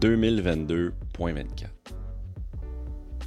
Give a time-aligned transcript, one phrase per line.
[0.00, 1.66] 2022.24.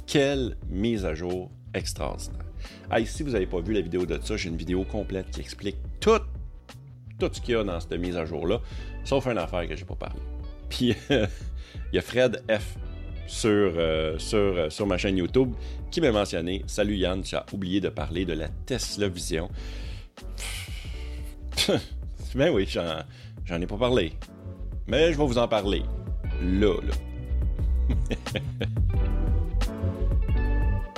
[0.06, 2.44] Quelle mise à jour extraordinaire.
[2.90, 5.40] Hey, si vous n'avez pas vu la vidéo de ça, j'ai une vidéo complète qui
[5.40, 6.20] explique tout,
[7.18, 8.60] tout ce qu'il y a dans cette mise à jour-là,
[9.04, 10.20] sauf une affaire que j'ai pas parlé.
[10.68, 11.28] Puis, il
[11.92, 12.76] y a Fred F
[13.26, 15.52] sur, euh, sur, euh, sur ma chaîne YouTube
[15.90, 19.50] qui m'a mentionné Salut Yann, tu as oublié de parler de la Tesla Vision.
[22.34, 24.12] ben oui, j'en ai pas parlé.
[24.86, 25.82] Mais je vais vous en parler.
[26.40, 26.72] Là.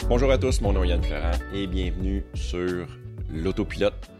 [0.08, 2.86] Bonjour à tous, mon nom est Yann Florent et bienvenue sur
[3.32, 4.10] l'autopilote.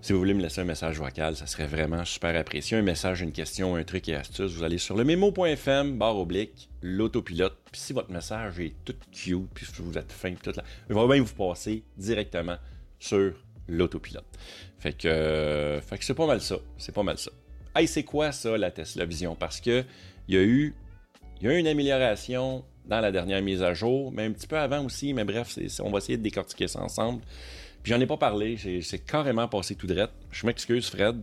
[0.00, 2.78] Si vous voulez me laisser un message vocal, ça serait vraiment super apprécié.
[2.78, 6.70] Un message, une question, un truc et astuce, vous allez sur le memo.fm, barre oblique,
[6.80, 7.58] l'autopilote.
[7.70, 11.06] Puis si votre message est tout cute, puis vous êtes fin, tout là, je vais
[11.06, 12.56] bien vous passer directement
[12.98, 13.34] sur
[13.68, 14.24] l'autopilote.
[14.78, 16.56] Fait que, fait que c'est pas mal ça.
[16.78, 17.30] C'est pas mal ça.
[17.74, 19.36] Hey, c'est quoi ça, la Tesla Vision?
[19.36, 19.84] Parce que
[20.26, 20.74] il y a eu,
[21.40, 24.58] il y a une amélioration dans la dernière mise à jour, mais un petit peu
[24.58, 25.14] avant aussi.
[25.14, 27.22] Mais bref, on va essayer de décortiquer ça ensemble.
[27.82, 30.08] Puis j'en ai pas parlé, c'est carrément passé tout droit.
[30.32, 31.20] Je m'excuse, Fred.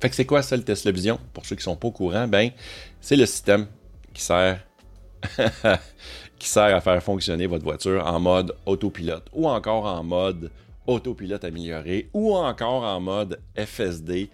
[0.00, 1.18] Fait que c'est quoi ça le Tesla Vision?
[1.32, 2.50] Pour ceux qui sont pas au courant, ben,
[3.00, 3.66] c'est le système
[4.12, 4.66] qui sert
[6.38, 10.50] qui sert à faire fonctionner votre voiture en mode autopilote ou encore en mode
[10.86, 14.28] autopilote amélioré ou encore en mode FSD.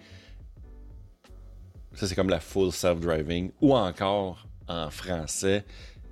[1.95, 5.65] Ça, c'est comme la full self-driving ou encore en français,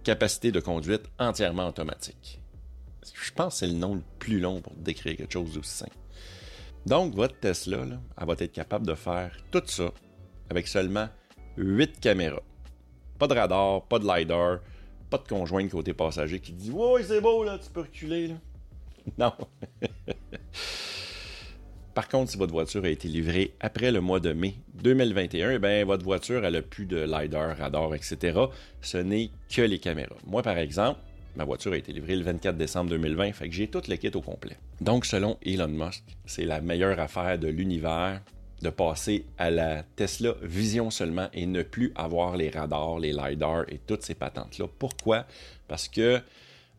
[0.04, 2.40] capacité de conduite entièrement automatique.
[3.14, 5.96] Je pense que c'est le nom le plus long pour décrire quelque chose d'aussi simple.
[6.86, 7.86] Donc, votre Tesla,
[8.18, 9.92] elle va être capable de faire tout ça
[10.50, 11.08] avec seulement
[11.58, 12.42] 8 caméras.
[13.20, 14.60] Pas de radar, pas de LiDAR,
[15.10, 18.36] pas de conjoint côté passager qui dit Ouais, c'est beau, là, tu peux reculer.
[19.18, 19.34] Non.
[21.94, 25.60] Par contre, si votre voiture a été livrée après le mois de mai 2021, eh
[25.60, 28.40] bien, votre voiture elle a plus de LiDAR, radar, etc.
[28.82, 30.16] Ce n'est que les caméras.
[30.26, 31.00] Moi, par exemple,
[31.36, 34.12] ma voiture a été livrée le 24 décembre 2020, fait que j'ai tout le kit
[34.14, 34.58] au complet.
[34.80, 38.22] Donc, selon Elon Musk, c'est la meilleure affaire de l'univers
[38.62, 43.66] de passer à la Tesla Vision seulement et ne plus avoir les radars, les LiDAR
[43.70, 44.68] et toutes ces patentes-là.
[44.80, 45.26] Pourquoi?
[45.68, 46.22] Parce que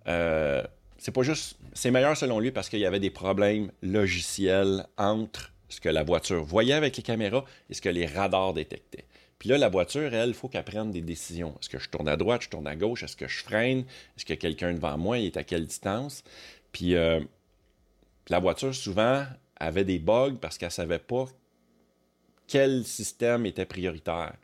[0.06, 0.62] euh,
[1.02, 1.56] c'est pas juste.
[1.72, 6.04] C'est meilleur selon lui parce qu'il y avait des problèmes logiciels entre ce que la
[6.04, 9.06] voiture voyait avec les caméras et ce que les radars détectaient.
[9.40, 11.56] Puis là, la voiture, elle, il faut qu'elle prenne des décisions.
[11.60, 13.80] Est-ce que je tourne à droite, je tourne à gauche, est-ce que je freine,
[14.16, 16.22] est-ce que quelqu'un devant moi est à quelle distance?
[16.70, 17.18] Puis euh,
[18.28, 19.24] la voiture, souvent,
[19.56, 21.24] avait des bugs parce qu'elle ne savait pas
[22.46, 24.34] quel système était prioritaire.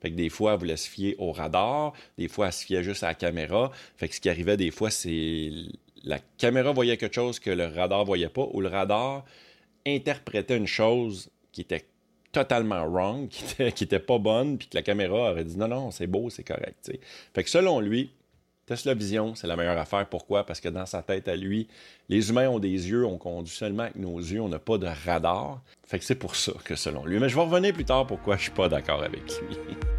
[0.00, 2.82] Fait que des fois, elle voulait se fier au radar, des fois, elle se fiait
[2.82, 3.70] juste à la caméra.
[3.96, 5.52] Fait que ce qui arrivait des fois, c'est
[6.04, 9.24] la caméra voyait quelque chose que le radar voyait pas, ou le radar
[9.86, 11.86] interprétait une chose qui était
[12.32, 13.28] totalement wrong,
[13.74, 16.44] qui était, pas bonne, puis que la caméra aurait dit non, non, c'est beau, c'est
[16.44, 16.92] correct.
[17.34, 18.10] Fait que selon lui,
[18.66, 20.06] Tesla Vision, c'est la meilleure affaire.
[20.06, 20.44] Pourquoi?
[20.44, 21.68] Parce que dans sa tête à lui,
[22.10, 24.88] les humains ont des yeux, on conduit seulement avec nos yeux, on n'a pas de
[25.06, 25.62] radar.
[25.86, 27.18] Fait que c'est pour ça que selon lui.
[27.18, 29.56] Mais je vais revenir plus tard pourquoi je suis pas d'accord avec lui.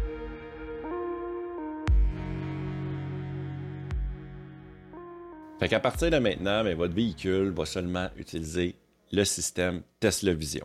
[5.60, 8.76] Fait qu'à partir de maintenant, ben, votre véhicule va seulement utiliser
[9.12, 10.64] le système Tesla Vision.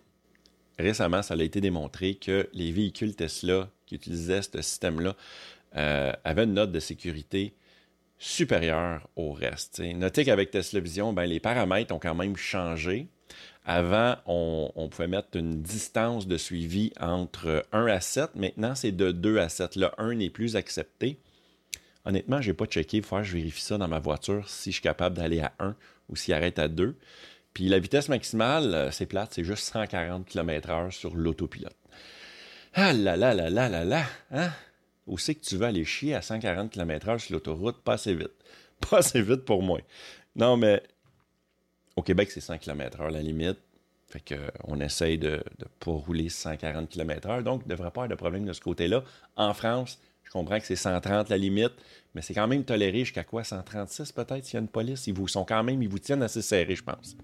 [0.79, 5.17] Récemment, ça a été démontré que les véhicules Tesla qui utilisaient ce système-là
[5.75, 7.53] euh, avaient une note de sécurité
[8.19, 9.81] supérieure au reste.
[9.81, 13.07] Notez qu'avec Tesla Vision, ben, les paramètres ont quand même changé.
[13.65, 18.35] Avant, on, on, pouvait mettre une distance de suivi entre 1 à 7.
[18.35, 19.75] Maintenant, c'est de 2 à 7.
[19.75, 21.19] Le 1 n'est plus accepté.
[22.05, 22.97] Honnêtement, je n'ai pas checké.
[22.97, 25.53] Il faut que je vérifie ça dans ma voiture si je suis capable d'aller à
[25.59, 25.75] 1
[26.09, 26.95] ou s'il arrête à 2.
[27.53, 31.75] Puis la vitesse maximale, euh, c'est plate, c'est juste 140 km/h sur l'autopilote.
[32.73, 34.51] Ah là là là là là là, hein?
[35.07, 37.81] Où c'est que tu veux aller chier à 140 km/h sur l'autoroute?
[37.81, 38.33] Pas assez vite.
[38.89, 39.79] Pas assez vite pour moi.
[40.35, 40.83] Non, mais
[41.95, 43.59] au Québec, c'est 100 km/h la limite.
[44.07, 47.41] Fait qu'on essaye de ne pas rouler 140 km/h.
[47.43, 49.03] Donc, il ne devrait pas avoir de problème de ce côté-là.
[49.35, 49.99] En France,
[50.31, 51.73] comprends que c'est 130 la limite,
[52.13, 53.43] mais c'est quand même toléré jusqu'à quoi?
[53.43, 55.07] 136 peut-être s'il y a une police?
[55.07, 57.15] Ils vous sont quand même, ils vous tiennent assez serré, je pense.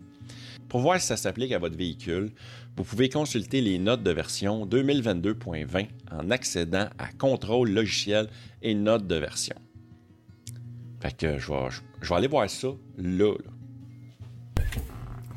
[0.70, 2.32] Pour voir si ça s'applique à votre véhicule,
[2.78, 8.30] vous pouvez consulter les notes de version 2022.20 en accédant à Contrôle logiciel
[8.62, 9.56] et notes de version.
[11.02, 11.70] Fait que je vais,
[12.02, 13.34] je vais aller voir ça là,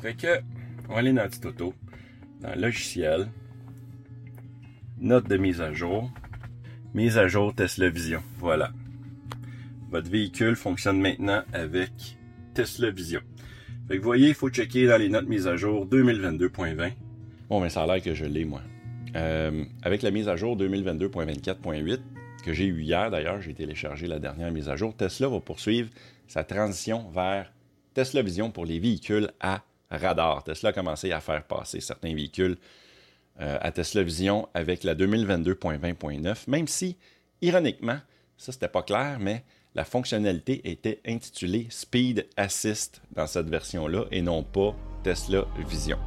[0.01, 0.39] Fait que,
[0.87, 1.73] on va aller dans petit auto,
[2.39, 3.27] dans logiciel,
[4.99, 6.11] notes de mise à jour.
[6.95, 8.23] Mise à jour Tesla Vision.
[8.39, 8.71] Voilà.
[9.91, 11.91] Votre véhicule fonctionne maintenant avec
[12.53, 13.19] Tesla Vision.
[13.89, 16.93] Fait que vous voyez, il faut checker dans les notes mise à jour 2022.20.
[17.49, 18.61] Bon, mais ça a l'air que je l'ai, moi.
[19.13, 21.99] Euh, avec la mise à jour 2022.24.8,
[22.45, 25.89] que j'ai eu hier d'ailleurs, j'ai téléchargé la dernière mise à jour, Tesla va poursuivre
[26.27, 27.51] sa transition vers
[27.93, 30.45] Tesla Vision pour les véhicules à radar.
[30.45, 32.55] Tesla a commencé à faire passer certains véhicules
[33.41, 36.97] euh, à Tesla Vision avec la 2022.20.9, même si,
[37.41, 37.97] ironiquement,
[38.37, 39.43] ça c'était pas clair, mais
[39.73, 44.73] la fonctionnalité était intitulée Speed Assist dans cette version-là et non pas
[45.03, 45.99] Tesla Vision.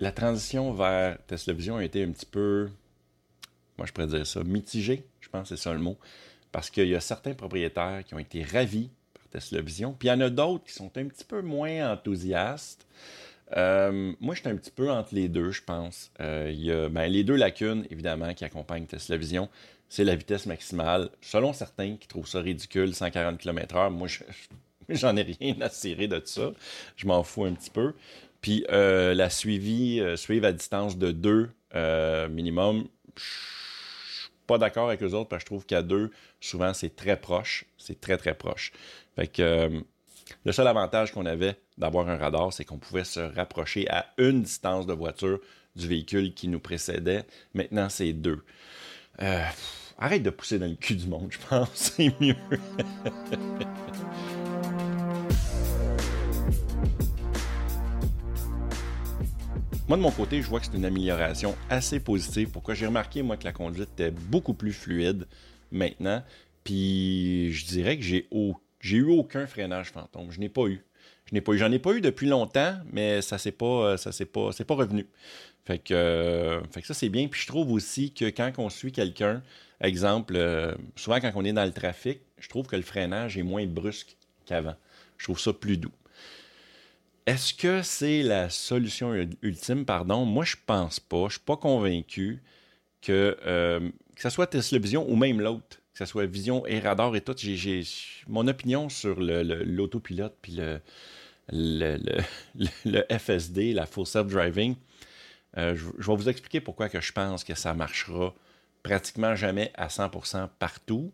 [0.00, 2.68] La transition vers Tesla Vision a été un petit peu,
[3.78, 5.98] moi je pourrais dire ça, mitigée, je pense que c'est ça le mot,
[6.58, 10.10] parce qu'il y a certains propriétaires qui ont été ravis par Tesla Vision, puis il
[10.10, 12.84] y en a d'autres qui sont un petit peu moins enthousiastes.
[13.56, 16.10] Euh, moi, je suis un petit peu entre les deux, je pense.
[16.18, 19.48] Euh, y a ben, les deux lacunes, évidemment, qui accompagnent Tesla Vision.
[19.88, 21.10] C'est la vitesse maximale.
[21.20, 24.08] Selon certains qui trouvent ça ridicule, 140 km/h, moi,
[24.88, 26.50] j'en ai rien à cirer de ça.
[26.96, 27.94] Je m'en fous un petit peu.
[28.40, 31.50] Puis euh, la suivi, suivre à distance de 2
[32.30, 33.57] minimum, je
[34.48, 36.10] pas d'accord avec les autres parce que je trouve qu'à 2,
[36.40, 37.66] souvent, c'est très proche.
[37.76, 38.72] C'est très, très proche.
[39.14, 39.84] Fait que
[40.44, 44.42] le seul avantage qu'on avait d'avoir un radar, c'est qu'on pouvait se rapprocher à une
[44.42, 45.38] distance de voiture
[45.76, 47.24] du véhicule qui nous précédait.
[47.54, 48.42] Maintenant, c'est deux.
[49.22, 49.44] Euh,
[49.98, 52.36] arrête de pousser dans le cul du monde, je pense, c'est mieux.
[59.88, 62.50] Moi, de mon côté, je vois que c'est une amélioration assez positive.
[62.50, 62.74] Pourquoi?
[62.74, 65.26] J'ai remarqué, moi, que la conduite était beaucoup plus fluide
[65.72, 66.22] maintenant.
[66.62, 70.30] Puis, je dirais que j'ai eu aucun freinage fantôme.
[70.30, 70.84] Je n'ai pas eu.
[71.24, 71.58] Je n'ai pas eu.
[71.58, 75.06] J'en ai pas eu depuis longtemps, mais ça s'est pas, s'est pas, pas revenu.
[75.90, 77.28] Euh, fait que ça c'est bien.
[77.28, 79.42] Puis je trouve aussi que quand on suit quelqu'un,
[79.80, 83.42] exemple, euh, souvent quand on est dans le trafic, je trouve que le freinage est
[83.42, 84.76] moins brusque qu'avant.
[85.16, 85.92] Je trouve ça plus doux.
[87.28, 90.24] Est-ce que c'est la solution ultime, pardon?
[90.24, 91.26] Moi, je pense pas.
[91.26, 92.42] Je suis pas convaincu
[93.02, 97.14] que, euh, ce soit Tesla Vision ou même l'autre que ce soit vision et radar
[97.16, 97.34] et tout.
[97.36, 97.82] J'ai,
[98.28, 100.80] mon opinion sur l'autopilote puis le,
[101.50, 104.76] le, FSD, la Full Self-Driving.
[105.58, 108.34] Euh, je, vais vous expliquer pourquoi je pense que ça marchera
[108.82, 111.12] pratiquement jamais à 100% partout.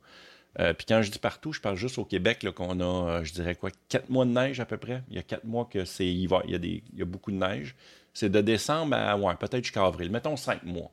[0.61, 3.33] Euh, puis quand je dis partout, je parle juste au Québec, qu'on a, euh, je
[3.33, 5.03] dirais quoi, quatre mois de neige à peu près.
[5.11, 7.75] Il y a quatre mois que c'est il y a, beaucoup de neige.
[8.13, 10.11] C'est de décembre à, ouais, peut-être jusqu'à avril.
[10.11, 10.93] Mettons cinq mois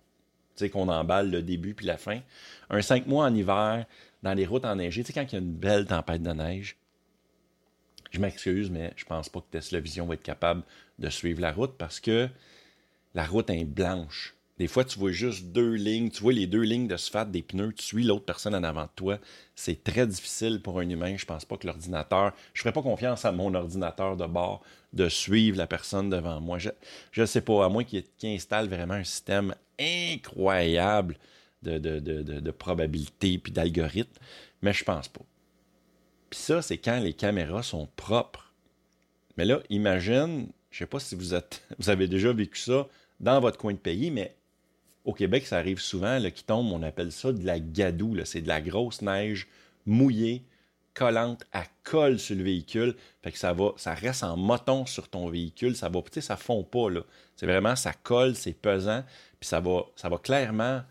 [0.69, 2.19] qu'on emballe le début puis la fin.
[2.69, 3.85] Un cinq mois en hiver,
[4.23, 6.77] dans les routes enneigées, tu sais, quand il y a une belle tempête de neige,
[8.11, 10.63] je m'excuse, mais je pense pas que Tesla Vision va être capable
[10.99, 12.29] de suivre la route parce que
[13.13, 14.35] la route est blanche.
[14.61, 17.41] Des fois, tu vois juste deux lignes, tu vois les deux lignes de sphalte des
[17.41, 19.17] pneus, tu suis l'autre personne en avant de toi.
[19.55, 21.17] C'est très difficile pour un humain.
[21.17, 24.61] Je pense pas que l'ordinateur, je ferais pas confiance à mon ordinateur de bord
[24.93, 26.59] de suivre la personne devant moi.
[26.59, 31.17] Je ne sais pas, à moins qu'il installe vraiment un système incroyable
[31.63, 34.21] de, de, probabilités puis d'algorithmes,
[34.61, 35.25] mais je pense pas.
[36.29, 38.53] Puis ça, c'est quand les caméras sont propres.
[39.37, 42.87] Mais là, imagine, je sais pas si vous, êtes, vous avez déjà vécu ça
[43.19, 44.35] dans votre coin de pays, mais
[45.05, 48.17] au Québec, ça arrive souvent, qui tombe, on appelle ça de la gadoue.
[48.25, 49.47] C'est de la grosse neige
[49.85, 50.43] mouillée,
[50.93, 52.95] collante, à colle sur le véhicule.
[53.23, 55.75] Fait que ça va, ça reste en moton sur ton véhicule.
[55.75, 56.87] Ça va, tu ça fond pas.
[57.35, 59.03] C'est vraiment, ça colle, c'est pesant.
[59.39, 60.81] Puis ça va, ça va clairement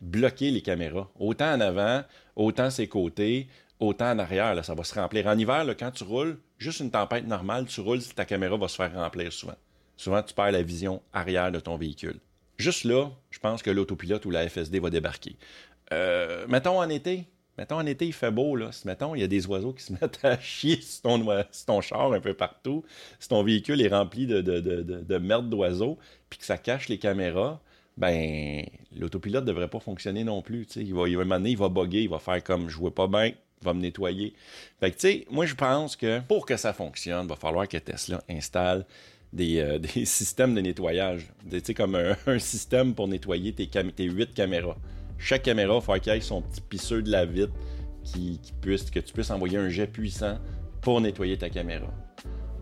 [0.00, 1.10] bloquer les caméras.
[1.18, 2.02] Autant en avant,
[2.36, 4.54] autant ses côtés, autant en arrière.
[4.54, 5.26] Là, ça va se remplir.
[5.26, 8.76] En hiver, quand tu roules, juste une tempête normale, tu roules, ta caméra va se
[8.76, 9.56] faire remplir souvent.
[9.96, 12.18] Souvent, tu perds la vision arrière de ton véhicule.
[12.58, 15.36] Juste là, je pense que l'autopilote ou la FSD va débarquer.
[15.92, 17.24] Euh, mettons en été,
[17.58, 18.70] mettons en été, il fait beau, là.
[18.84, 21.02] mettons, il y a des oiseaux qui se mettent à chier sur
[21.66, 22.84] ton, char un peu partout,
[23.18, 25.98] si ton véhicule est rempli de, de, merde d'oiseaux,
[26.30, 27.60] puis que ça cache les caméras,
[27.96, 28.64] ben,
[28.96, 30.66] l'autopilote ne devrait pas fonctionner non plus.
[30.76, 33.26] Il va, il va il va bugger, il va faire comme je vois pas bien,
[33.26, 33.34] il
[33.64, 34.34] va me nettoyer.
[34.80, 37.68] Fait que, tu sais, moi, je pense que pour que ça fonctionne, il va falloir
[37.68, 38.84] que Tesla installe
[39.34, 41.26] des, euh, systèmes de nettoyage.
[41.50, 44.76] Tu sais, comme un, système pour nettoyer tes, tes 8 caméras.
[45.18, 47.52] Chaque caméra, il faut qu'il ait son petit pisseux de la vitre
[48.02, 50.38] qui, puisse, que tu puisses envoyer un jet puissant
[50.80, 51.86] pour nettoyer ta caméra.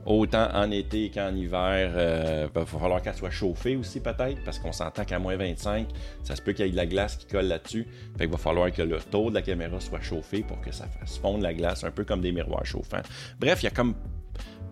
[0.05, 4.59] Autant en été qu'en hiver, il euh, va falloir qu'elle soit chauffée aussi peut-être, parce
[4.59, 5.87] qu'on s'entend qu'à moins 25,
[6.25, 7.87] ça se peut qu'il y ait de la glace qui colle là-dessus.
[8.19, 10.87] Fait qu'il va falloir que le taux de la caméra soit chauffé pour que ça
[10.89, 13.03] fasse fondre la glace, un peu comme des miroirs chauffants.
[13.39, 13.95] Bref, il y a comme...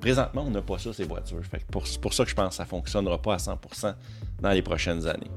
[0.00, 1.44] Présentement, on n'a pas ça, ces voitures.
[1.44, 3.94] Fait pour, pour ça que je pense que ça ne fonctionnera pas à 100%
[4.40, 5.30] dans les prochaines années.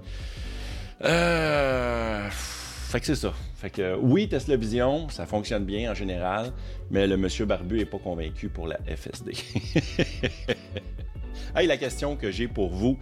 [1.04, 2.30] Euh...
[2.30, 3.34] fait que c'est ça.
[3.56, 6.52] Fait que oui, Tesla Vision, ça fonctionne bien en général,
[6.90, 9.34] mais le monsieur Barbu n'est pas convaincu pour la FSD.
[11.56, 12.98] hey, la question que j'ai pour vous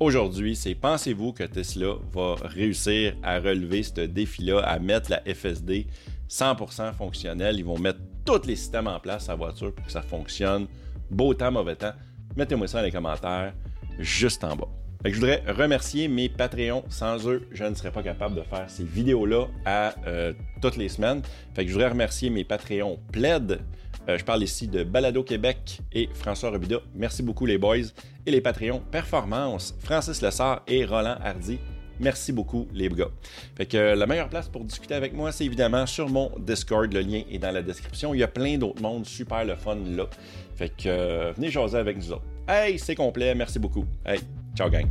[0.00, 5.86] aujourd'hui, c'est pensez-vous que Tesla va réussir à relever ce défi-là, à mettre la FSD
[6.30, 7.58] 100% fonctionnelle?
[7.58, 10.68] Ils vont mettre tous les systèmes en place à voiture pour que ça fonctionne.
[11.12, 11.92] Beau temps, mauvais temps.
[12.36, 13.52] Mettez-moi ça dans les commentaires
[13.98, 14.68] juste en bas
[15.10, 16.84] je voudrais remercier mes Patreons.
[16.88, 20.88] Sans eux, je ne serais pas capable de faire ces vidéos-là à euh, toutes les
[20.88, 21.22] semaines.
[21.54, 23.60] Fait que je voudrais remercier mes Patreons Plaid.
[24.08, 26.78] Euh, je parle ici de Balado Québec et François Robida.
[26.94, 27.90] Merci beaucoup les boys.
[28.26, 31.58] Et les Patreons Performance, Francis Lessard et Roland Hardy.
[32.00, 33.10] Merci beaucoup, les gars.
[33.56, 36.92] Fait que euh, la meilleure place pour discuter avec moi, c'est évidemment sur mon Discord.
[36.92, 38.14] Le lien est dans la description.
[38.14, 40.06] Il y a plein d'autres mondes super le fun là.
[40.68, 42.24] Que venez jaser avec nous autres.
[42.48, 43.34] Hey, c'est complet.
[43.34, 43.84] Merci beaucoup.
[44.04, 44.20] Hey,
[44.54, 44.86] ciao gang.